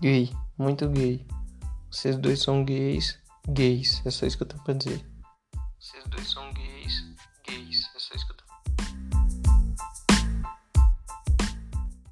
[0.00, 1.26] Gay, muito gay.
[1.90, 4.00] Vocês dois são gays, gays.
[4.04, 5.04] É só isso que eu tenho pra dizer.
[5.78, 7.04] Vocês dois são gays,
[7.44, 7.87] gays.